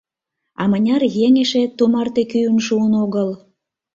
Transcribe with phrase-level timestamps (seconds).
[0.61, 3.29] А мыняр еҥ эше тумарте кӱын шуын огыл?